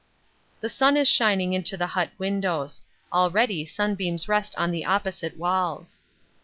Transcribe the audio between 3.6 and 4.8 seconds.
sunbeams rest on